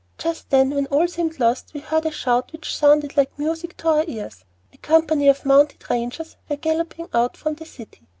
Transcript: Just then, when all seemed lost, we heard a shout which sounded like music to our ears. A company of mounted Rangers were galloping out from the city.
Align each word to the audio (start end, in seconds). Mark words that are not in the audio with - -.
Just 0.17 0.49
then, 0.49 0.71
when 0.71 0.87
all 0.87 1.07
seemed 1.07 1.39
lost, 1.39 1.75
we 1.75 1.79
heard 1.79 2.07
a 2.07 2.09
shout 2.11 2.51
which 2.51 2.75
sounded 2.75 3.15
like 3.15 3.37
music 3.37 3.77
to 3.77 3.87
our 3.89 4.05
ears. 4.07 4.45
A 4.73 4.77
company 4.77 5.27
of 5.27 5.45
mounted 5.45 5.87
Rangers 5.91 6.37
were 6.49 6.55
galloping 6.55 7.07
out 7.13 7.37
from 7.37 7.53
the 7.53 7.65
city. 7.67 8.07